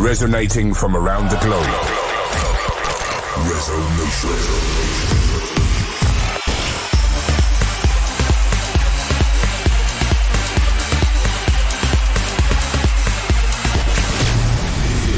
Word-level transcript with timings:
Resonating 0.00 0.72
from 0.72 0.96
around 0.96 1.28
the 1.28 1.36
globe. 1.40 1.62
Resonation. 3.44 4.30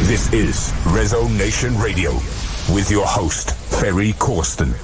This 0.08 0.32
is 0.32 0.72
Resonation 0.86 1.80
Radio 1.80 2.14
with 2.74 2.90
your 2.90 3.06
host, 3.06 3.54
Ferry 3.54 4.14
Corsten. 4.14 4.74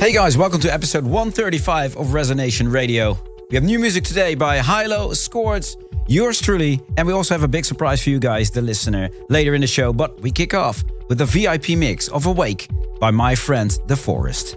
Hey 0.00 0.14
guys, 0.14 0.38
welcome 0.38 0.60
to 0.60 0.72
episode 0.72 1.04
135 1.04 1.98
of 1.98 2.06
Resonation 2.06 2.72
Radio. 2.72 3.18
We 3.50 3.56
have 3.56 3.64
new 3.64 3.78
music 3.78 4.04
today 4.04 4.34
by 4.34 4.60
HI-LO, 4.60 5.10
Scorz, 5.10 5.76
yours 6.06 6.40
truly, 6.40 6.80
and 6.96 7.06
we 7.06 7.12
also 7.12 7.34
have 7.34 7.42
a 7.42 7.48
big 7.48 7.64
surprise 7.64 8.02
for 8.02 8.10
you 8.10 8.18
guys, 8.18 8.50
the 8.50 8.62
listener, 8.62 9.10
later 9.28 9.54
in 9.54 9.60
the 9.60 9.66
show. 9.66 9.92
But 9.92 10.20
we 10.20 10.30
kick 10.30 10.54
off 10.54 10.84
with 11.08 11.20
a 11.20 11.26
VIP 11.26 11.70
mix 11.70 12.08
of 12.08 12.26
Awake 12.26 12.68
by 13.00 13.10
my 13.10 13.34
friend 13.34 13.78
The 13.86 13.96
Forest. 13.96 14.56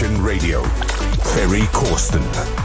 Nation 0.00 0.22
Radio. 0.22 0.62
Ferry 1.34 1.66
Corsten. 1.72 2.59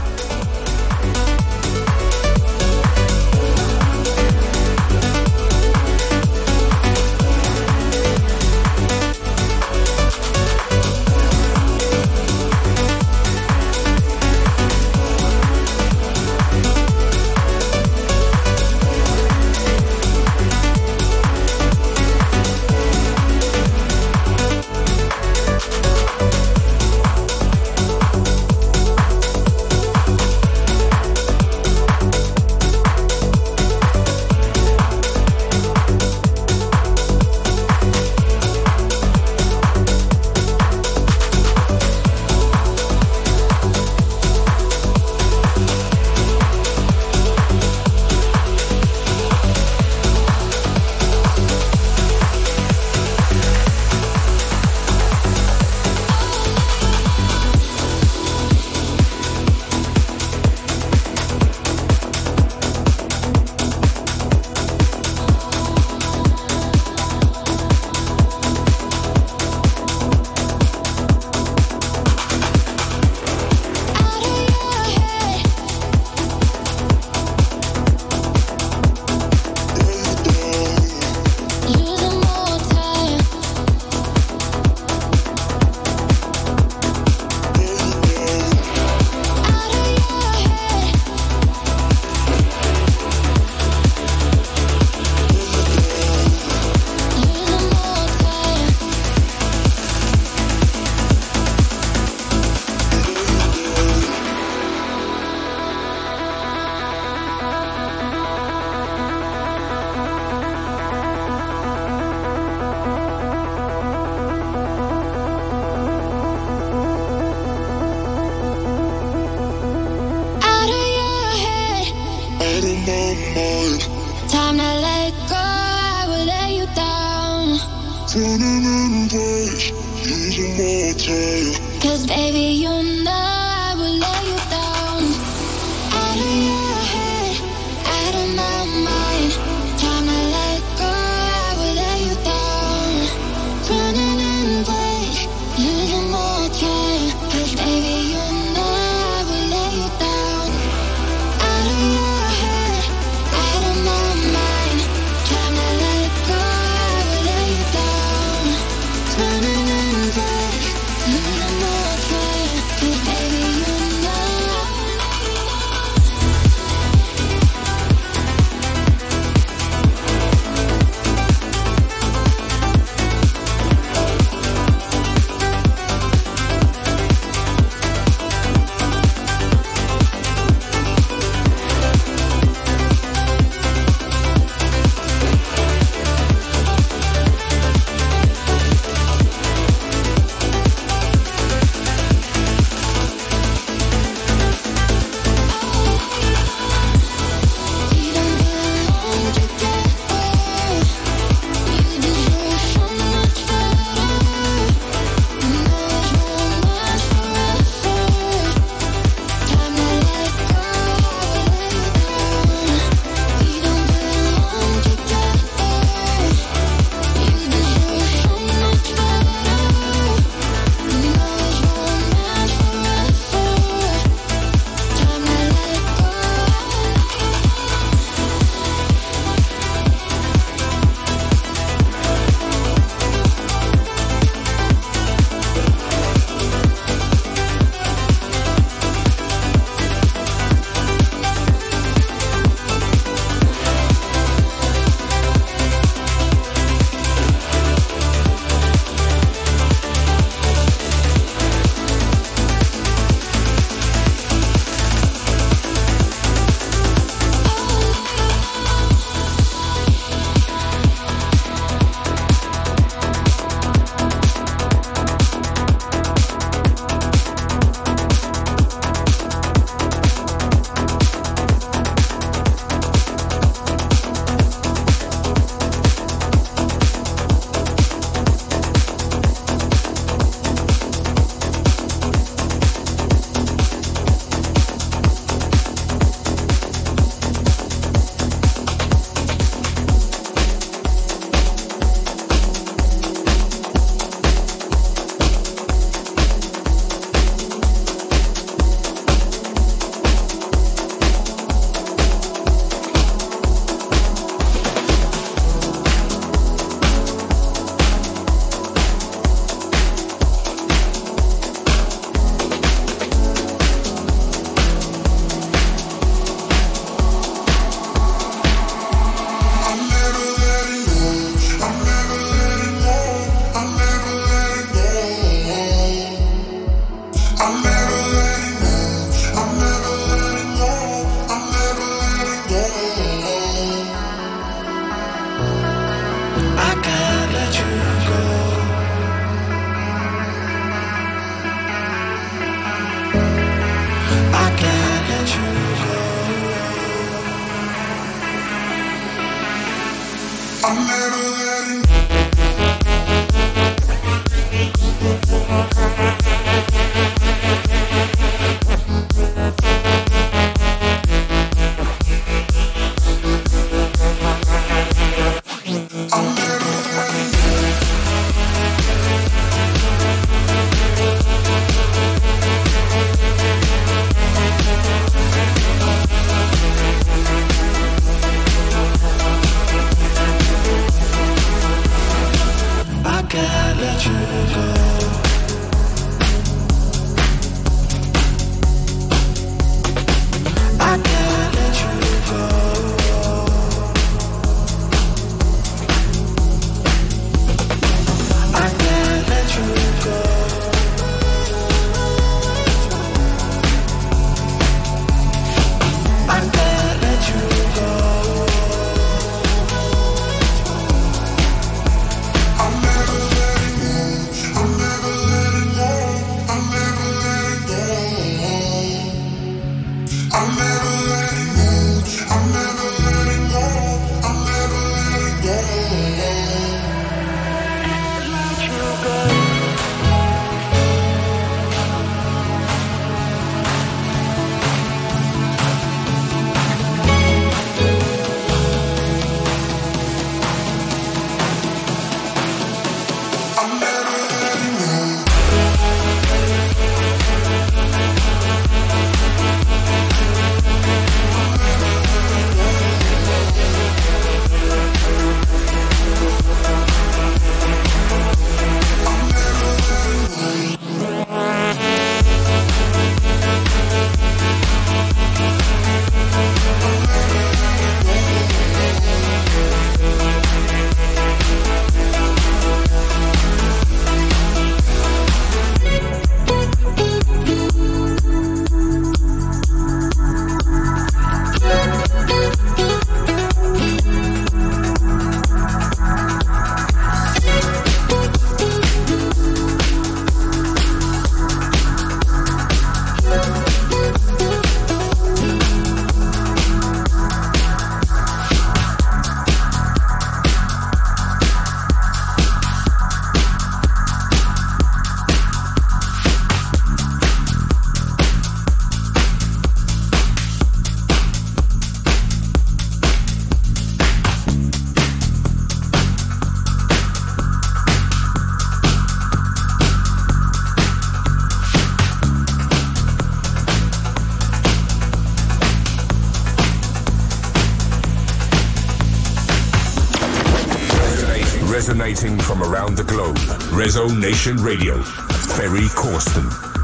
Resonating 531.76 532.40
from 532.40 532.62
around 532.62 532.96
the 532.96 533.04
globe. 533.04 533.36
Rezo 533.76 534.08
Nation 534.18 534.56
Radio. 534.56 535.02
Ferry 535.02 535.88
Corsten. 535.88 536.75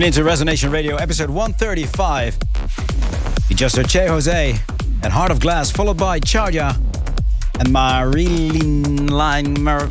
You 0.00 0.10
tune 0.10 0.22
into 0.24 0.32
Resonation 0.32 0.72
Radio, 0.72 0.96
episode 0.96 1.28
135. 1.28 2.38
You 3.50 3.54
just 3.54 3.76
heard 3.76 3.86
Che 3.86 4.06
Jose 4.06 4.58
and 5.02 5.12
Heart 5.12 5.30
of 5.30 5.40
Glass, 5.40 5.70
followed 5.70 5.98
by 5.98 6.18
Charja 6.18 6.74
and 7.58 7.70
Marilyn. 7.70 9.62
Mar- 9.62 9.90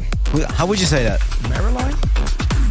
how 0.49 0.65
would 0.65 0.79
you 0.79 0.87
say 0.87 1.03
that? 1.03 1.21
Marilyn? 1.47 1.95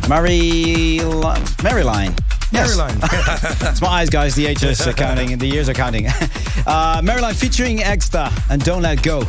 Marilyn. 0.09 1.45
Marilyn. 1.63 2.15
Yes. 2.51 2.77
Marilyn. 2.77 2.99
It's 3.71 3.81
my 3.81 3.87
eyes, 3.87 4.11
guys. 4.11 4.35
The 4.35 4.49
is 4.49 4.81
uh, 4.85 4.93
counting 4.95 5.33
and 5.33 5.41
the 5.41 5.47
years 5.47 5.69
are 5.69 5.75
counting. 5.75 6.07
uh, 6.67 7.01
Marilyn 7.05 7.37
featuring 7.37 7.79
Exta 7.79 8.33
and 8.51 8.65
Don't 8.65 8.83
Let 8.83 9.05
Go. 9.05 9.23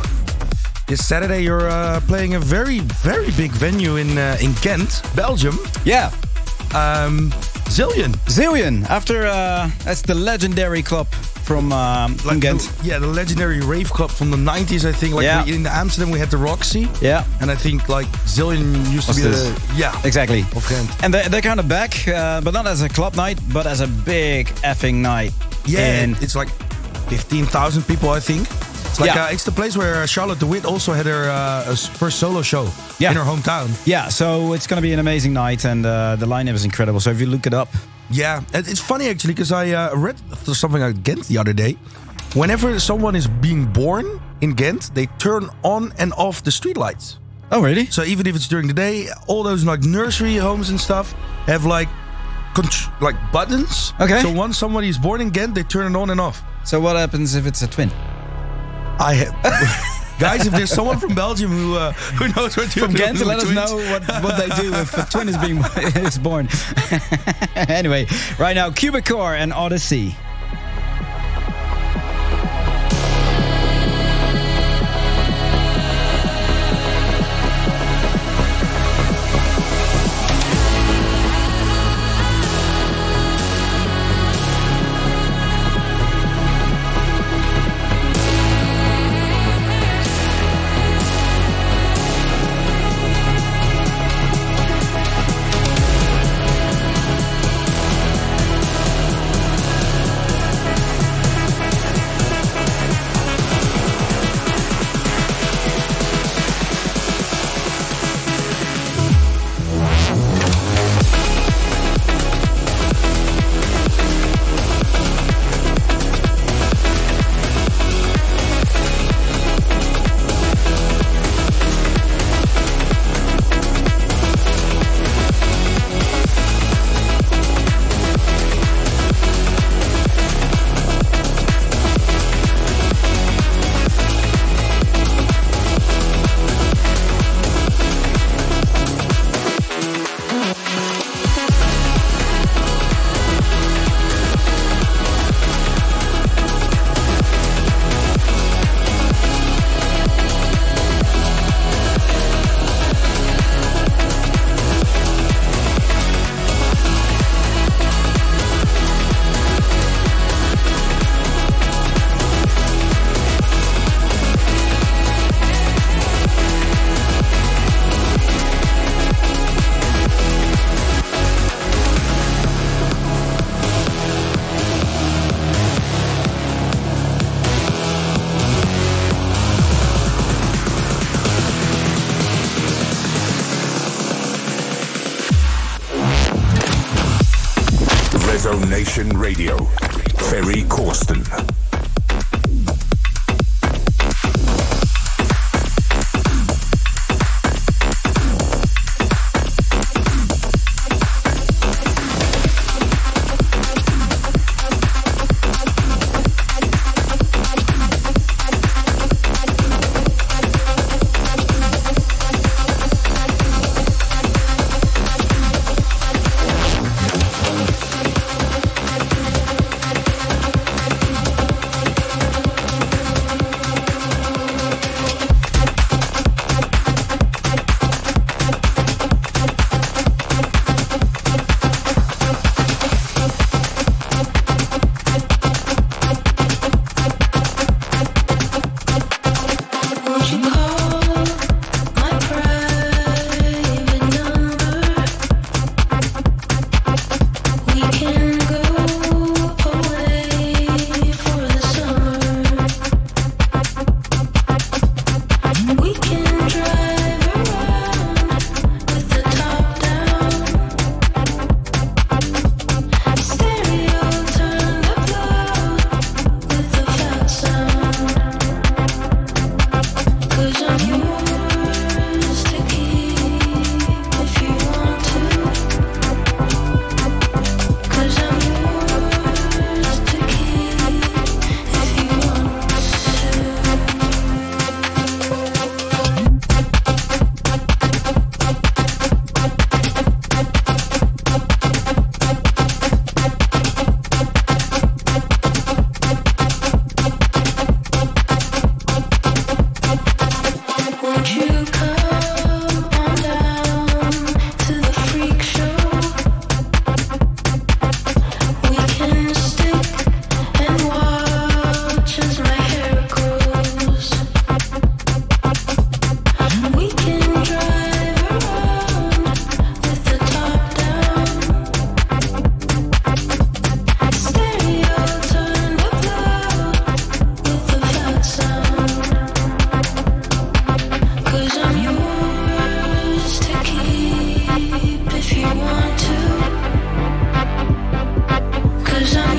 this 0.88 1.06
Saturday 1.06 1.44
you're 1.44 1.70
uh, 1.70 2.00
playing 2.08 2.34
a 2.34 2.40
very, 2.40 2.80
very 2.80 3.30
big 3.36 3.52
venue 3.52 3.98
in 3.98 4.18
uh, 4.18 4.36
in 4.40 4.52
Ghent, 4.62 5.00
Belgium. 5.14 5.56
Yeah. 5.84 6.10
Um, 6.74 7.32
Zillion. 7.80 8.12
Zillion. 8.26 8.84
After, 8.90 9.26
uh, 9.26 9.70
that's 9.84 10.02
the 10.02 10.14
legendary 10.14 10.82
club 10.82 11.06
from, 11.44 11.72
um, 11.72 12.14
from 12.16 12.38
Ghent. 12.38 12.60
The, 12.60 12.86
yeah, 12.88 12.98
the 12.98 13.06
legendary 13.06 13.60
rave 13.62 13.88
club 13.90 14.10
from 14.10 14.30
the 14.30 14.36
90s, 14.36 14.84
I 14.84 14.92
think. 14.92 15.14
Like 15.14 15.24
Yeah. 15.24 15.44
we- 15.44 15.54
in 15.54 15.66
Amsterdam, 15.66 16.10
we 16.10 16.18
had 16.18 16.30
the 16.30 16.36
Roxy. 16.36 16.90
Yeah. 17.00 17.24
And 17.40 17.50
I 17.50 17.54
think 17.56 17.88
like 17.88 18.06
Zillion 18.26 18.74
used 18.92 19.06
to 19.06 19.12
Was 19.12 19.16
be 19.16 19.22
this? 19.22 19.48
the. 19.48 19.76
Yeah. 19.76 19.98
Exactly. 20.04 20.42
Of 20.54 20.68
Ghent. 20.68 20.90
And 21.02 21.14
they're, 21.14 21.26
they're 21.30 21.40
kind 21.40 21.58
of 21.58 21.68
back, 21.68 22.06
uh, 22.06 22.42
but 22.42 22.52
not 22.52 22.66
as 22.66 22.82
a 22.82 22.88
club 22.90 23.14
night, 23.16 23.38
but 23.50 23.66
as 23.66 23.80
a 23.80 23.86
big 23.86 24.48
effing 24.62 24.96
night. 24.96 25.32
Yeah, 25.64 25.80
and 26.02 26.22
it's 26.22 26.36
like 26.36 26.50
15,000 27.08 27.84
people, 27.84 28.10
I 28.10 28.20
think. 28.20 28.46
It's 28.90 28.98
like 29.00 29.14
Yeah. 29.14 29.24
uh, 29.26 29.32
it's 29.34 29.44
the 29.44 29.52
place 29.52 29.76
where 29.76 30.06
Charlotte 30.06 30.40
de 30.40 30.46
Witte 30.46 30.64
also 30.66 30.92
had 30.92 31.06
her 31.06 31.30
uh, 31.30 31.74
first 31.98 32.18
solo 32.18 32.42
show 32.42 32.68
Yeah. 32.98 33.10
in 33.12 33.16
her 33.16 33.24
hometown. 33.24 33.68
yeah, 33.86 34.08
so 34.08 34.52
it's 34.52 34.66
going 34.66 34.82
to 34.82 34.86
be 34.88 34.92
an 34.92 34.98
amazing 34.98 35.32
night, 35.32 35.64
and 35.64 35.86
uh, 35.86 36.16
the 36.16 36.26
lineup 36.26 36.54
is 36.54 36.64
incredible. 36.64 37.00
So 37.00 37.10
if 37.10 37.20
you 37.20 37.26
look 37.26 37.46
it 37.46 37.54
up, 37.54 37.68
Yeah, 38.12 38.40
it's 38.52 38.80
funny 38.80 39.08
actually 39.08 39.34
because 39.34 39.52
I 39.52 39.70
uh, 39.72 39.94
read 39.94 40.16
something 40.44 40.82
about 40.82 41.04
Ghent 41.04 41.26
the 41.28 41.38
other 41.38 41.52
day. 41.54 41.76
Whenever 42.34 42.78
someone 42.80 43.14
is 43.16 43.28
being 43.28 43.66
born 43.72 44.04
in 44.40 44.54
Ghent, 44.54 44.90
they 44.94 45.06
turn 45.18 45.48
on 45.62 45.92
and 45.98 46.12
off 46.16 46.42
the 46.42 46.50
streetlights. 46.50 47.18
oh 47.52 47.62
really? 47.62 47.86
So 47.86 48.02
even 48.02 48.26
if 48.26 48.34
it's 48.34 48.48
during 48.48 48.66
the 48.66 48.74
day, 48.74 49.08
all 49.28 49.42
those 49.44 49.64
like 49.64 49.82
nursery 49.86 50.36
homes 50.36 50.70
and 50.70 50.80
stuff 50.80 51.14
have 51.46 51.64
like 51.64 51.88
like 53.00 53.16
buttons. 53.32 53.92
Okay. 54.00 54.20
So 54.22 54.30
once 54.30 54.58
somebody 54.58 54.88
is 54.88 54.98
born 54.98 55.20
in 55.20 55.30
Ghent, 55.30 55.54
they 55.54 55.62
turn 55.62 55.94
it 55.94 55.96
on 55.98 56.10
and 56.10 56.20
off. 56.20 56.42
So 56.64 56.80
what 56.80 56.96
happens 56.96 57.34
if 57.36 57.46
it's 57.46 57.62
a 57.62 57.68
twin? 57.68 57.90
I 59.00 59.14
have. 59.42 60.20
Guys, 60.20 60.46
if 60.46 60.52
there's 60.52 60.70
someone 60.70 60.98
from 60.98 61.14
Belgium 61.14 61.50
who 61.50 61.76
uh, 61.76 61.92
who 61.92 62.28
knows 62.28 62.54
what 62.54 62.70
to 62.72 62.80
From 62.80 62.92
do 62.92 62.98
Ghent, 62.98 63.18
with 63.18 63.26
let 63.26 63.38
us 63.38 63.48
know 63.48 63.76
what, 63.90 64.06
what 64.22 64.36
they 64.36 64.48
do 64.60 64.74
if 64.74 64.94
a 64.94 65.06
twin 65.10 65.30
is 65.30 65.38
being 65.38 65.56
is 66.04 66.18
born. 66.18 66.46
anyway, 67.56 68.06
right 68.38 68.54
now, 68.54 68.70
Cubic 68.70 69.06
Core 69.06 69.34
and 69.34 69.54
Odyssey. 69.54 70.14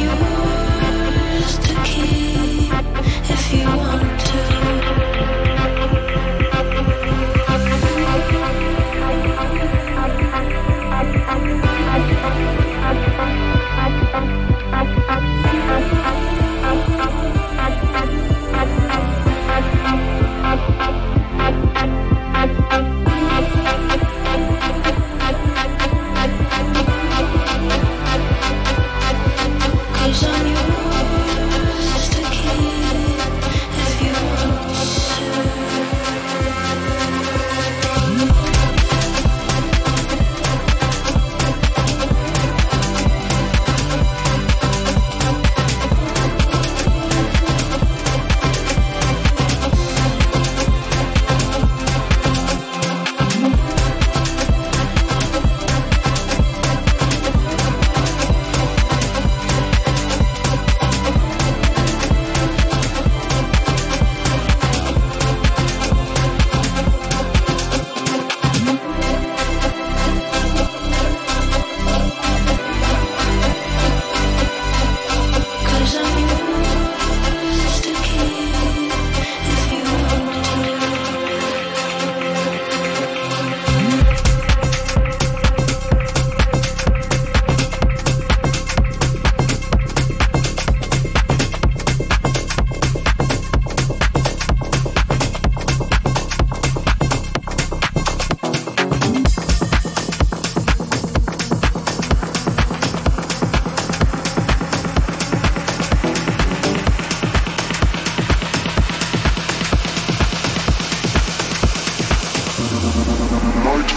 you. 0.02 0.41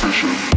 Fisher. 0.01 0.54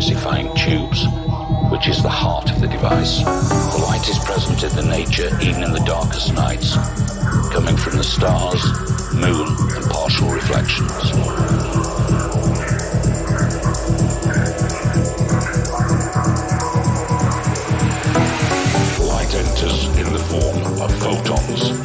Image 0.00 0.10
intensifying 0.10 0.54
tubes, 0.54 1.06
which 1.70 1.88
is 1.88 2.02
the 2.02 2.08
heart 2.08 2.50
of 2.50 2.60
the 2.60 2.68
device. 2.68 3.18
The 3.18 3.82
light 3.86 4.08
is 4.08 4.18
present 4.20 4.62
in 4.62 4.74
the 4.76 4.82
nature 4.82 5.28
even 5.42 5.62
in 5.62 5.72
the 5.72 5.82
darkest 5.84 6.32
nights, 6.32 6.74
coming 7.52 7.76
from 7.76 7.96
the 7.96 8.04
stars, 8.04 8.62
moon, 9.14 9.46
and 9.76 9.84
partial 9.90 10.28
reflections. 10.30 10.90
Light 19.00 19.34
enters 19.34 19.84
in 19.98 20.12
the 20.12 20.24
form 20.30 20.80
of 20.80 20.90
photons, 20.98 21.79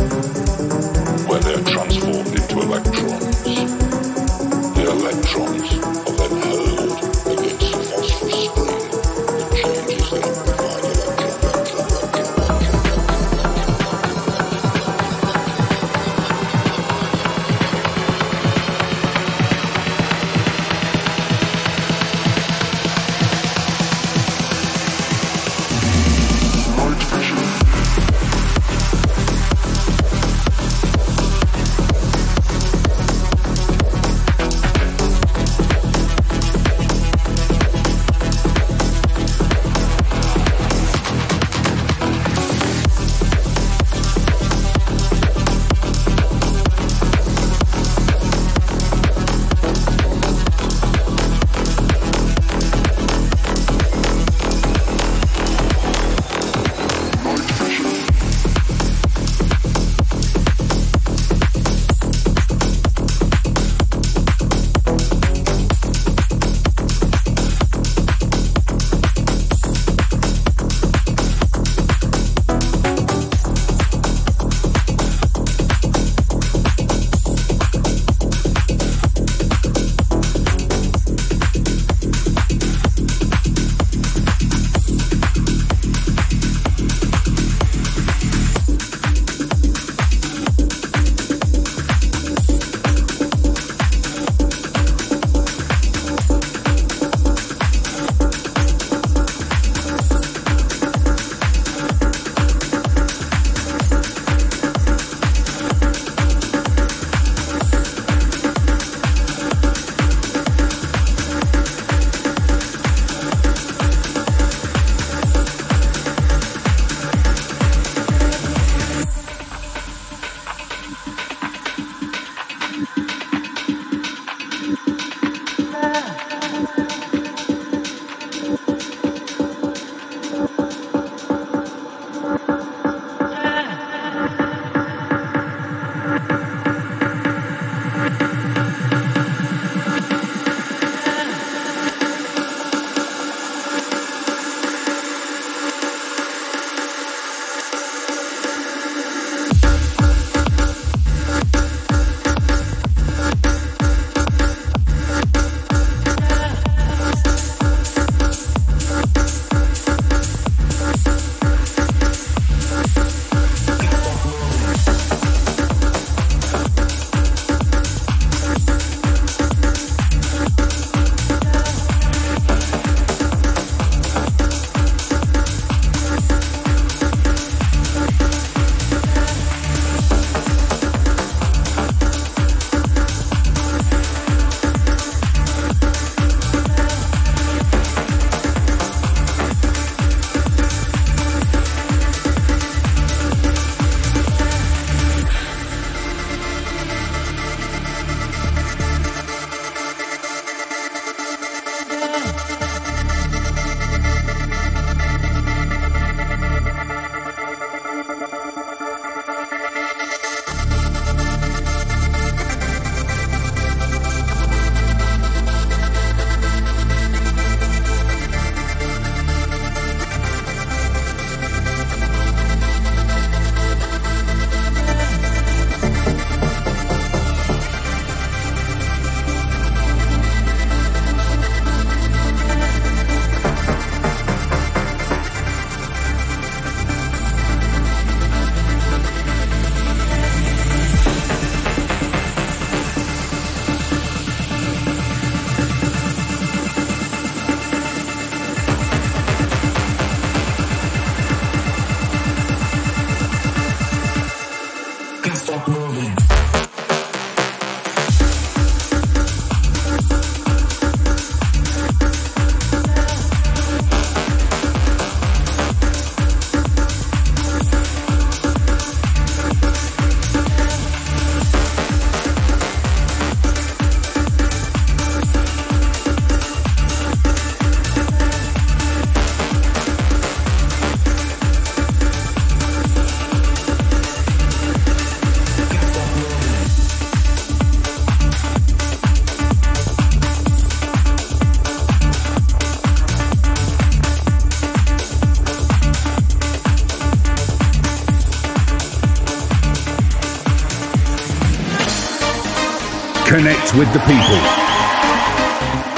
Connect 303.66 303.80
with 303.80 303.94
the 303.94 304.00
people. 304.02 304.40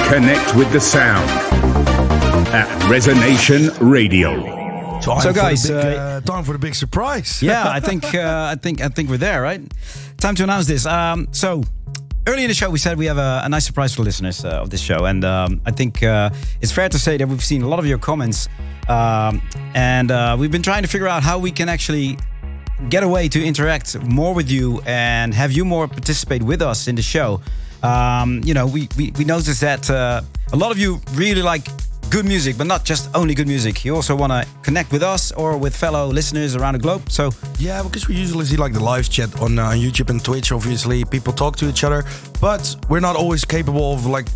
Connect 0.08 0.56
with 0.56 0.72
the 0.72 0.80
sound. 0.80 1.28
At 2.48 2.66
Resonation 2.88 3.76
Radio. 3.80 4.40
Time 5.00 5.20
So, 5.20 5.34
guys, 5.34 5.68
big, 5.68 5.76
uh, 5.76 6.22
time 6.22 6.44
for 6.44 6.52
the 6.52 6.58
big 6.58 6.74
surprise. 6.74 7.42
yeah, 7.42 7.68
I 7.68 7.80
think 7.80 8.04
uh, 8.14 8.48
I 8.50 8.54
think 8.54 8.80
I 8.80 8.88
think 8.88 9.10
we're 9.10 9.18
there, 9.18 9.42
right? 9.42 9.60
Time 10.16 10.34
to 10.36 10.44
announce 10.44 10.66
this. 10.66 10.86
Um, 10.86 11.28
so 11.32 11.62
early 12.26 12.44
in 12.44 12.48
the 12.48 12.54
show, 12.54 12.70
we 12.70 12.78
said 12.78 12.96
we 12.96 13.04
have 13.04 13.18
a, 13.18 13.42
a 13.44 13.48
nice 13.50 13.66
surprise 13.66 13.94
for 13.94 14.02
listeners 14.02 14.46
uh, 14.46 14.62
of 14.62 14.70
this 14.70 14.80
show, 14.80 15.04
and 15.04 15.22
um, 15.24 15.60
I 15.66 15.70
think 15.70 16.02
uh, 16.02 16.30
it's 16.62 16.72
fair 16.72 16.88
to 16.88 16.98
say 16.98 17.18
that 17.18 17.28
we've 17.28 17.44
seen 17.44 17.60
a 17.60 17.68
lot 17.68 17.78
of 17.80 17.86
your 17.86 17.98
comments, 17.98 18.48
um, 18.88 19.42
and 19.74 20.10
uh, 20.10 20.36
we've 20.40 20.52
been 20.52 20.62
trying 20.62 20.84
to 20.84 20.88
figure 20.88 21.08
out 21.08 21.22
how 21.22 21.38
we 21.38 21.50
can 21.50 21.68
actually 21.68 22.16
get 22.88 23.02
a 23.02 23.08
way 23.08 23.28
to 23.28 23.44
interact 23.44 24.00
more 24.02 24.34
with 24.34 24.50
you 24.50 24.80
and 24.86 25.34
have 25.34 25.52
you 25.52 25.64
more 25.64 25.88
participate 25.88 26.42
with 26.42 26.62
us 26.62 26.88
in 26.88 26.94
the 26.94 27.02
show. 27.02 27.40
Um, 27.82 28.40
you 28.44 28.54
know, 28.54 28.66
we, 28.66 28.88
we, 28.96 29.12
we 29.18 29.24
noticed 29.24 29.60
that 29.60 29.88
uh, 29.90 30.22
a 30.52 30.56
lot 30.56 30.70
of 30.70 30.78
you 30.78 31.00
really 31.14 31.42
like 31.42 31.66
good 32.10 32.24
music, 32.24 32.56
but 32.56 32.66
not 32.66 32.84
just 32.84 33.14
only 33.14 33.34
good 33.34 33.46
music. 33.46 33.84
You 33.84 33.94
also 33.94 34.16
want 34.16 34.32
to 34.32 34.46
connect 34.62 34.92
with 34.92 35.02
us 35.02 35.32
or 35.32 35.58
with 35.58 35.76
fellow 35.76 36.06
listeners 36.06 36.56
around 36.56 36.74
the 36.74 36.80
globe. 36.80 37.10
So, 37.10 37.30
Yeah, 37.58 37.82
because 37.82 38.08
we 38.08 38.14
usually 38.14 38.46
see 38.46 38.56
like 38.56 38.72
the 38.72 38.82
live 38.82 39.08
chat 39.10 39.40
on 39.40 39.58
uh, 39.58 39.70
YouTube 39.70 40.10
and 40.10 40.24
Twitch. 40.24 40.52
Obviously, 40.52 41.04
people 41.04 41.32
talk 41.32 41.56
to 41.56 41.68
each 41.68 41.84
other, 41.84 42.04
but 42.40 42.76
we're 42.88 43.00
not 43.00 43.16
always 43.16 43.44
capable 43.44 43.92
of 43.92 44.06
like 44.06 44.28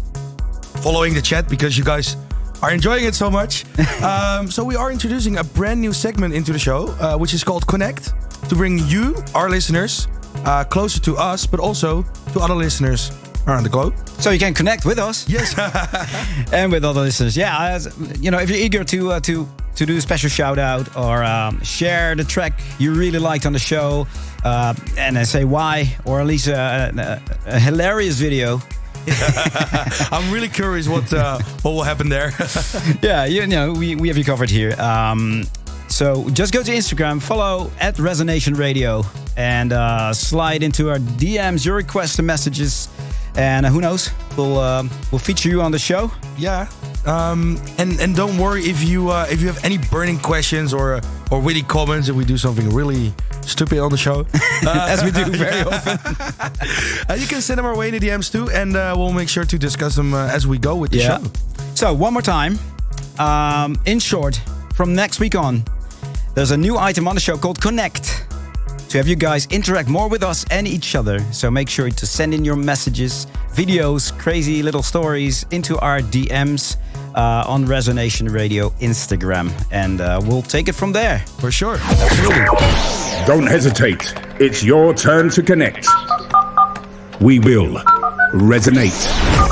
following 0.83 1.15
the 1.15 1.23
chat 1.23 1.49
because 1.49 1.79
you 1.79 1.85
guys 1.85 2.17
are 2.63 2.71
enjoying 2.73 3.05
it 3.05 3.15
so 3.15 3.31
much. 3.31 3.65
um, 4.03 4.51
so 4.51 4.65
we 4.65 4.77
are 4.77 4.91
introducing 4.93 5.39
a 5.39 5.45
brand 5.45 5.81
new 5.81 5.93
segment 5.93 6.35
into 6.35 6.53
the 6.53 6.59
show, 6.59 6.89
uh, 7.01 7.17
which 7.19 7.35
is 7.35 7.45
called 7.45 7.67
Connect, 7.67 8.13
to 8.49 8.55
bring 8.55 8.79
you, 8.89 9.17
our 9.35 9.51
listeners, 9.51 10.09
uh, 10.45 10.65
closer 10.65 11.01
to 11.01 11.17
us, 11.17 11.47
but 11.47 11.61
also 11.61 12.03
to 12.33 12.41
other 12.41 12.55
listeners 12.55 13.11
around 13.49 13.65
the 13.65 13.69
globe. 13.69 13.93
so 14.21 14.31
you 14.31 14.39
can 14.39 14.55
connect 14.55 14.85
with 14.85 14.99
us 14.99 15.29
Yes. 15.29 15.55
and 16.53 16.71
with 16.71 16.85
other 16.85 17.01
listeners. 17.01 17.37
Yeah, 17.37 17.79
you 18.21 18.31
know, 18.31 18.39
if 18.39 18.49
you're 18.49 18.59
eager 18.59 18.85
to 18.85 19.13
uh, 19.13 19.21
to 19.21 19.49
to 19.75 19.87
do 19.87 19.97
a 19.97 20.01
special 20.01 20.29
shout 20.31 20.59
out 20.59 20.97
or 20.97 21.25
um, 21.25 21.61
share 21.63 22.15
the 22.15 22.25
track 22.25 22.53
you 22.79 22.93
really 22.95 23.19
liked 23.19 23.47
on 23.47 23.53
the 23.53 23.59
show, 23.59 24.07
uh, 24.45 24.75
and 24.97 25.27
say 25.27 25.45
why, 25.45 25.97
or 26.05 26.21
at 26.21 26.27
least 26.27 26.47
a, 26.47 27.21
a, 27.47 27.57
a 27.57 27.59
hilarious 27.59 28.17
video. 28.19 28.61
I'm 30.13 30.33
really 30.33 30.49
curious 30.49 30.89
what 30.89 31.13
uh, 31.13 31.39
what 31.63 31.73
will 31.73 31.83
happen 31.83 32.09
there. 32.09 32.33
yeah, 33.03 33.25
you 33.25 33.47
know, 33.47 33.73
we, 33.73 33.97
we 33.97 34.09
have 34.09 34.17
you 34.17 34.25
covered 34.25 34.51
here. 34.51 34.81
Um, 34.81 35.45
so 35.89 36.29
just 36.31 36.53
go 36.53 36.63
to 36.63 36.71
Instagram, 36.71 37.21
follow 37.21 37.71
at 37.81 37.97
Resonation 37.97 38.57
Radio, 38.57 39.03
and 39.37 39.73
uh, 39.73 40.15
slide 40.15 40.63
into 40.63 40.89
our 40.91 40.99
DMs 40.99 41.67
your 41.67 41.77
requests 41.77 42.19
and 42.19 42.27
messages. 42.27 42.89
And 43.37 43.65
uh, 43.67 43.71
who 43.71 43.81
knows, 43.81 44.11
we'll 44.37 44.59
uh, 44.59 44.85
we'll 45.11 45.19
feature 45.19 45.49
you 45.49 45.63
on 45.63 45.73
the 45.73 45.79
show. 45.79 46.11
Yeah. 46.37 46.67
Um, 47.07 47.59
and 47.79 47.99
and 48.01 48.15
don't 48.15 48.37
worry 48.39 48.63
if 48.65 48.83
you 48.85 49.11
uh, 49.11 49.27
if 49.31 49.41
you 49.41 49.47
have 49.49 49.65
any 49.65 49.79
burning 49.79 50.19
questions 50.19 50.73
or 50.75 50.95
uh, 50.97 51.01
or 51.31 51.41
witty 51.41 51.63
comments 51.63 52.09
if 52.09 52.15
we 52.15 52.25
do 52.25 52.37
something 52.37 52.69
really 52.71 53.13
stupid 53.41 53.79
on 53.79 53.91
the 53.91 53.97
show, 53.97 54.27
as 54.67 55.03
we 55.03 55.11
do 55.11 55.25
very 55.25 55.63
often. 55.73 55.99
uh, 57.09 57.15
you 57.15 57.27
can 57.27 57.41
send 57.41 57.59
them 57.59 57.65
our 57.67 57.77
way 57.77 57.89
in 57.89 57.95
the 57.99 58.01
DMs 58.01 58.31
too, 58.31 58.51
and 58.51 58.77
uh, 58.77 58.95
we'll 58.97 59.13
make 59.13 59.29
sure 59.29 59.45
to 59.45 59.59
discuss 59.59 59.97
them 59.97 60.13
uh, 60.15 60.27
as 60.29 60.47
we 60.47 60.59
go 60.59 60.77
with 60.77 60.91
the 60.91 60.99
Yeah. 60.99 61.19
show. 61.19 61.31
So 61.75 61.93
one 61.95 62.13
more 62.13 62.23
time. 62.23 62.59
Um, 63.19 63.77
in 63.87 63.99
short, 63.99 64.41
from 64.75 64.95
next 64.95 65.21
week 65.21 65.35
on, 65.35 65.65
there's 66.35 66.51
a 66.51 66.57
new 66.57 66.77
item 66.79 67.09
on 67.09 67.15
the 67.15 67.21
show 67.21 67.37
called 67.37 67.61
Connect. 67.61 68.27
To 68.93 68.99
have 68.99 69.09
you 69.09 69.17
guys 69.17 69.47
interact 69.47 69.89
more 69.89 70.07
with 70.07 70.23
us 70.23 70.45
and 70.51 70.69
each 70.69 70.95
other. 70.95 71.19
So 71.33 71.51
make 71.51 71.71
sure 71.71 71.89
to 71.89 72.07
send 72.07 72.35
in 72.35 72.45
your 72.45 72.57
messages, 72.57 73.27
videos, 73.55 74.13
crazy 74.19 74.63
little 74.63 74.83
stories 74.83 75.47
into 75.51 75.79
our 75.79 76.01
DMs 76.01 76.77
uh, 77.15 77.43
on 77.47 77.65
Resonation 77.65 78.31
Radio 78.31 78.69
Instagram. 78.81 79.51
And 79.71 80.03
uh, 80.03 80.21
we'll 80.23 80.43
take 80.43 80.69
it 80.69 80.75
from 80.75 80.93
there. 80.93 81.21
For 81.39 81.51
sure. 81.51 81.77
Absolutely. 81.77 82.45
Don't 83.27 83.47
hesitate. 83.47 84.13
It's 84.39 84.63
your 84.63 84.93
turn 84.93 85.31
to 85.31 85.43
connect. 85.43 85.87
We 87.19 87.39
will 87.39 87.77
resonate. 88.35 89.52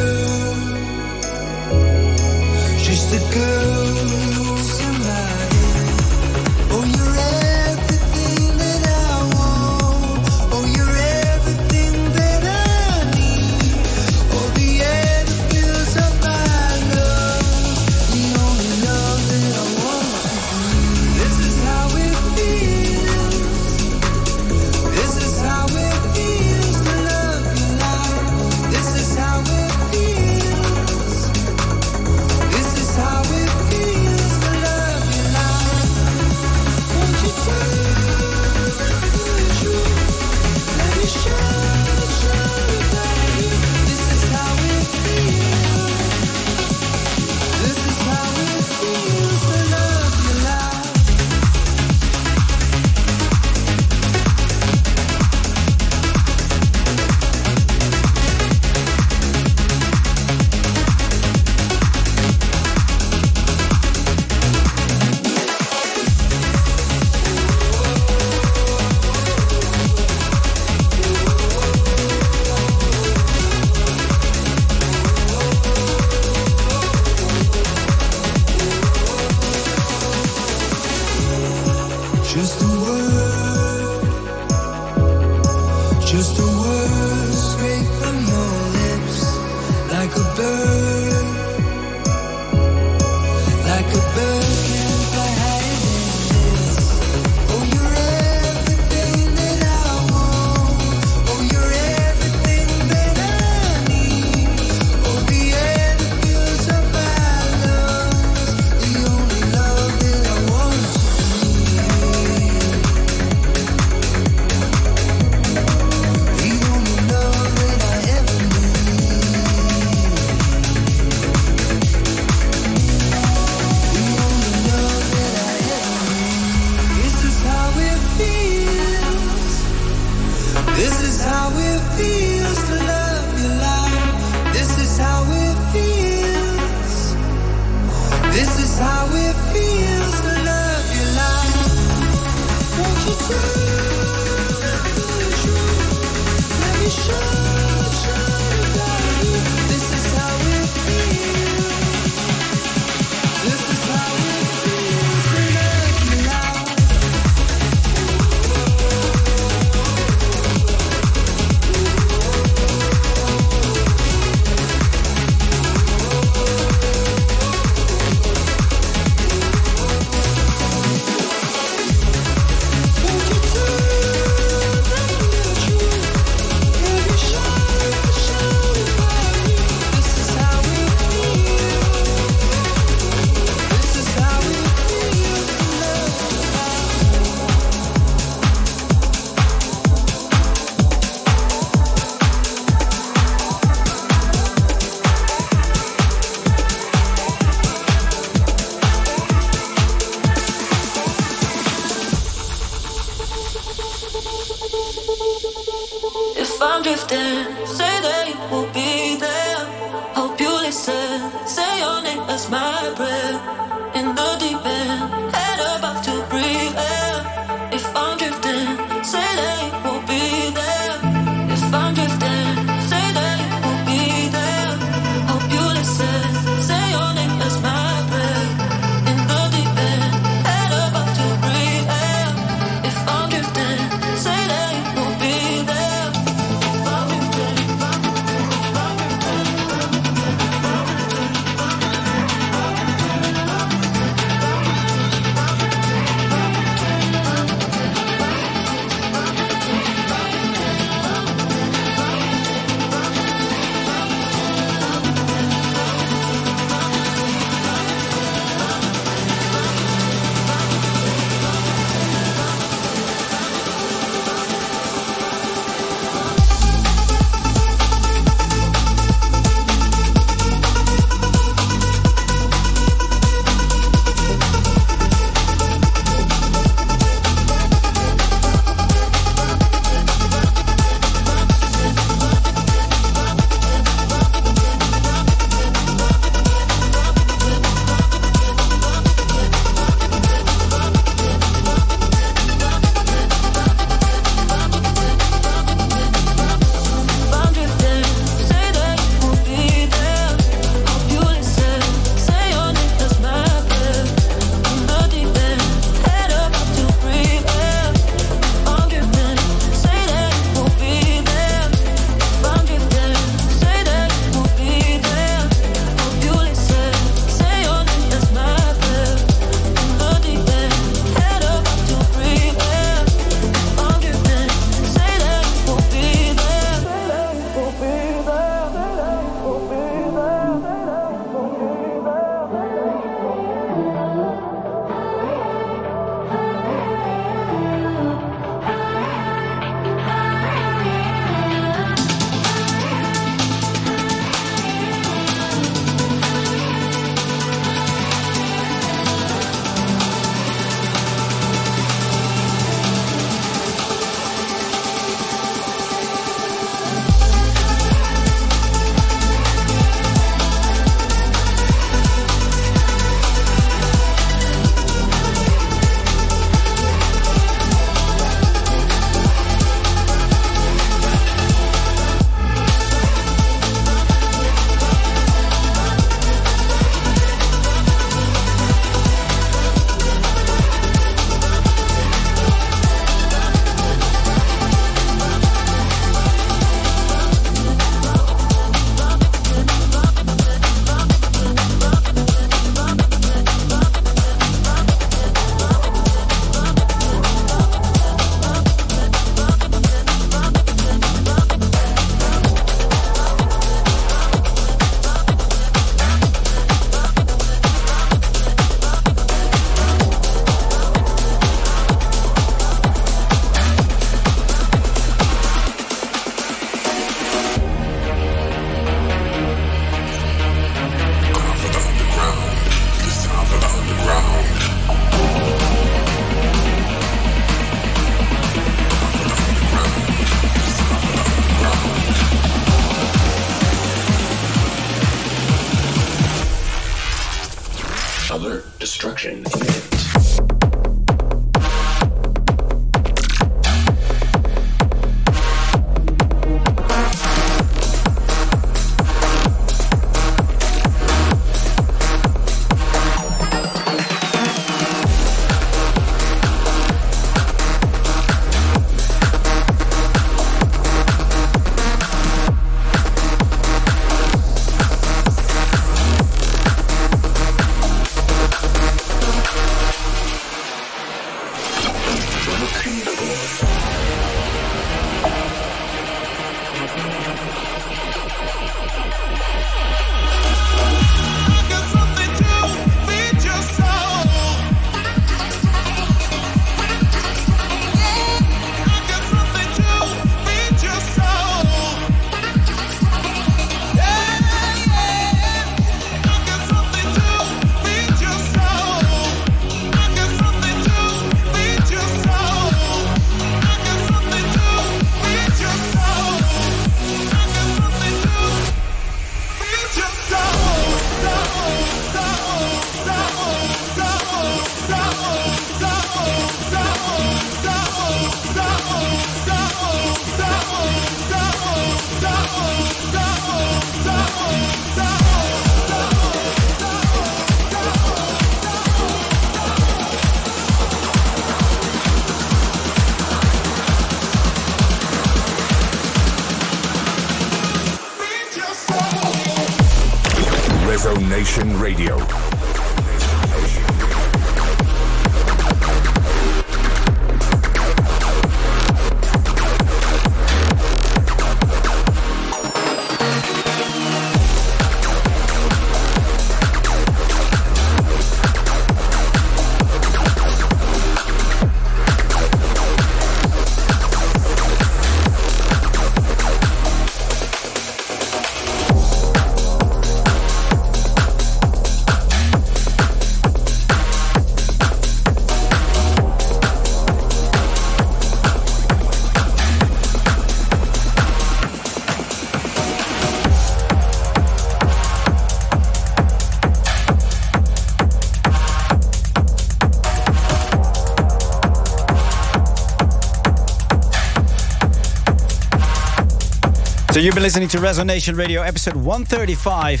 So 597.12 597.18
you've 597.18 597.34
been 597.34 597.42
listening 597.42 597.68
to 597.68 597.78
Resonation 597.78 598.36
Radio, 598.38 598.62
episode 598.62 598.94
135. 598.94 600.00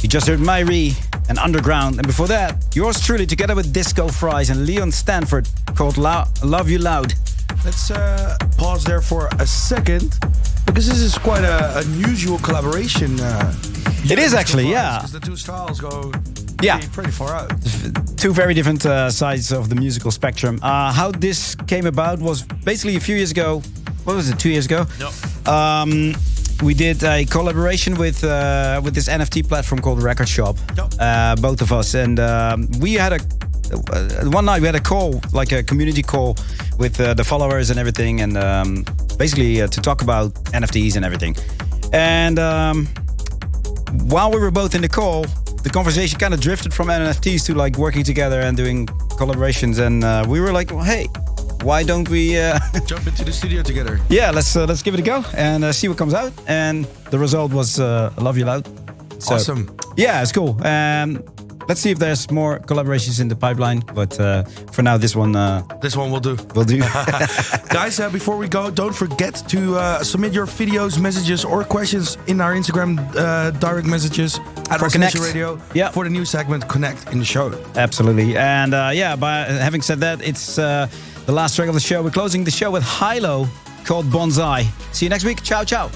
You 0.00 0.08
just 0.08 0.28
heard 0.28 0.38
Myri 0.38 0.94
and 1.28 1.38
Underground, 1.38 1.96
and 1.98 2.06
before 2.06 2.28
that, 2.28 2.64
yours 2.76 3.00
truly, 3.00 3.26
together 3.26 3.54
with 3.56 3.72
Disco 3.72 4.06
Fries 4.08 4.48
and 4.50 4.64
Leon 4.64 4.92
Stanford, 4.92 5.48
called 5.74 5.96
Lo- 5.98 6.24
"Love 6.44 6.70
You 6.70 6.78
Loud." 6.78 7.14
Let's 7.64 7.90
uh, 7.90 8.36
pause 8.56 8.84
there 8.84 9.00
for 9.00 9.28
a 9.40 9.46
second 9.46 10.18
because 10.66 10.86
this 10.86 10.98
is 11.00 11.18
quite 11.18 11.44
a 11.44 11.78
unusual 11.80 12.38
collaboration. 12.38 13.18
Uh, 13.20 13.52
It 14.10 14.18
is 14.18 14.34
actually, 14.34 14.68
yeah. 14.70 14.98
Because 14.98 15.12
the 15.12 15.20
two 15.20 15.36
styles 15.36 15.80
go 15.80 16.12
Yeah. 16.62 16.76
pretty, 16.76 16.92
pretty 16.92 17.10
far 17.10 17.30
out. 17.34 17.50
Two 18.18 18.32
very 18.32 18.54
different 18.54 18.84
uh, 18.86 19.10
sides 19.10 19.50
of 19.50 19.68
the 19.68 19.74
musical 19.74 20.10
spectrum. 20.10 20.58
Uh, 20.62 20.92
how 20.92 21.10
this 21.10 21.56
came 21.66 21.86
about 21.86 22.18
was 22.20 22.42
basically 22.64 22.96
a 22.96 23.00
few 23.00 23.16
years 23.16 23.30
ago. 23.30 23.62
What 24.04 24.16
was 24.16 24.28
it? 24.28 24.38
Two 24.38 24.50
years 24.50 24.66
ago. 24.66 24.84
Um, 25.46 26.14
we 26.62 26.74
did 26.74 27.02
a 27.02 27.24
collaboration 27.24 27.96
with 27.96 28.24
uh, 28.24 28.80
with 28.82 28.94
this 28.94 29.08
NFT 29.08 29.48
platform 29.48 29.80
called 29.80 30.02
Record 30.02 30.28
Shop. 30.28 30.56
Yep. 30.76 30.94
Uh, 30.98 31.36
both 31.36 31.60
of 31.60 31.72
us, 31.72 31.94
and 31.94 32.18
um, 32.20 32.68
we 32.80 32.94
had 32.94 33.12
a 33.12 33.20
uh, 33.72 34.30
one 34.30 34.44
night 34.44 34.60
we 34.60 34.66
had 34.66 34.74
a 34.74 34.80
call, 34.80 35.20
like 35.32 35.52
a 35.52 35.62
community 35.62 36.02
call, 36.02 36.36
with 36.78 37.00
uh, 37.00 37.14
the 37.14 37.24
followers 37.24 37.70
and 37.70 37.78
everything, 37.78 38.20
and 38.20 38.36
um, 38.36 38.84
basically 39.18 39.62
uh, 39.62 39.66
to 39.68 39.80
talk 39.80 40.02
about 40.02 40.32
NFTs 40.52 40.96
and 40.96 41.04
everything. 41.04 41.36
And 41.92 42.38
um, 42.38 42.86
while 44.08 44.30
we 44.30 44.38
were 44.38 44.50
both 44.50 44.74
in 44.74 44.82
the 44.82 44.88
call, 44.88 45.24
the 45.62 45.70
conversation 45.70 46.18
kind 46.18 46.34
of 46.34 46.40
drifted 46.40 46.74
from 46.74 46.88
NFTs 46.88 47.46
to 47.46 47.54
like 47.54 47.78
working 47.78 48.04
together 48.04 48.40
and 48.40 48.56
doing 48.56 48.86
collaborations. 49.18 49.78
And 49.78 50.04
uh, 50.04 50.24
we 50.28 50.40
were 50.40 50.52
like, 50.52 50.70
well, 50.70 50.84
hey, 50.84 51.08
why 51.64 51.82
don't 51.84 52.08
we? 52.08 52.36
Uh, 52.38 52.58
Jump 52.86 53.06
into 53.06 53.24
the 53.24 53.32
studio 53.32 53.62
together. 53.62 53.98
yeah, 54.08 54.30
let's 54.30 54.54
uh, 54.56 54.66
let's 54.66 54.82
give 54.82 54.94
it 54.94 55.00
a 55.00 55.02
go 55.02 55.24
and 55.36 55.64
uh, 55.64 55.72
see 55.72 55.88
what 55.88 55.98
comes 55.98 56.14
out. 56.14 56.32
And 56.46 56.84
the 57.10 57.18
result 57.18 57.52
was 57.52 57.78
uh, 57.80 58.10
"Love 58.18 58.38
You 58.38 58.44
Loud." 58.46 58.66
So, 59.18 59.34
Awesome. 59.34 59.66
Yeah, 59.96 60.22
it's 60.22 60.32
cool. 60.32 60.56
And 60.64 61.22
let's 61.68 61.80
see 61.80 61.90
if 61.90 61.98
there's 61.98 62.30
more 62.30 62.58
collaborations 62.60 63.20
in 63.20 63.28
the 63.28 63.36
pipeline. 63.36 63.80
But 63.94 64.20
uh, 64.20 64.42
for 64.72 64.82
now, 64.82 64.98
this 64.98 65.16
one 65.16 65.34
uh, 65.36 65.62
This 65.80 65.96
one 65.96 66.10
will 66.10 66.20
do. 66.20 66.36
will 66.54 66.64
do. 66.66 66.78
Guys, 67.70 68.00
uh, 68.00 68.10
before 68.10 68.36
we 68.36 68.48
go, 68.48 68.70
don't 68.70 68.94
forget 68.94 69.34
to 69.48 69.76
uh, 69.76 70.02
submit 70.04 70.32
your 70.34 70.46
videos, 70.46 70.98
messages, 70.98 71.44
or 71.44 71.64
questions 71.64 72.18
in 72.26 72.40
our 72.40 72.54
Instagram 72.54 72.98
uh, 73.16 73.50
direct 73.60 73.86
messages 73.86 74.40
at 74.70 74.78
For 74.78 74.90
Connect. 74.90 75.14
Radio 75.18 75.58
Yeah. 75.74 75.90
for 75.92 76.04
the 76.04 76.10
new 76.10 76.24
segment 76.24 76.68
Connect 76.68 77.12
in 77.12 77.18
the 77.18 77.24
show. 77.24 77.50
Absolutely. 77.76 78.36
And 78.36 78.74
uh, 78.74 78.90
yeah, 78.92 79.16
by 79.16 79.44
having 79.66 79.82
said 79.82 80.00
that, 80.00 80.20
it's 80.22 80.58
uh, 80.58 80.86
the 81.26 81.32
last 81.32 81.56
track 81.56 81.68
of 81.68 81.74
the 81.74 81.80
show. 81.80 82.02
We're 82.02 82.10
closing 82.10 82.44
the 82.44 82.50
show 82.50 82.70
with 82.70 82.82
HI-LO 82.82 83.46
called 83.84 84.06
Bonsai. 84.06 84.66
See 84.94 85.06
you 85.06 85.10
next 85.10 85.24
week. 85.24 85.42
Ciao, 85.42 85.64
ciao. 85.64 85.90